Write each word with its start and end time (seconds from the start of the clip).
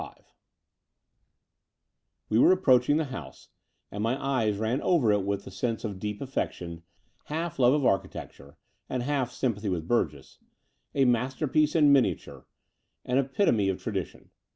K 0.01 0.07
We 2.29 2.39
were 2.39 2.51
approaching 2.51 2.97
the 2.97 3.05
house; 3.13 3.49
and 3.91 4.01
my 4.01 4.19
eyes 4.19 4.57
ran 4.57 4.81
over 4.81 5.11
it 5.11 5.23
with 5.23 5.45
a 5.45 5.51
sense 5.51 5.83
of 5.83 5.99
deep 5.99 6.21
affection, 6.21 6.81
half 7.25 7.59
love 7.59 7.75
of 7.75 7.83
architecttu'e 7.83 8.55
and 8.89 9.03
haJf 9.03 9.29
sympathy 9.29 9.69
with 9.69 9.87
Bturgess— 9.87 10.39
a 10.95 11.05
masterpiece 11.05 11.75
in 11.75 11.93
miniatture, 11.93 12.45
an 13.05 13.19
epitome 13.19 13.69
of 13.69 13.79
tradition. 13.79 14.31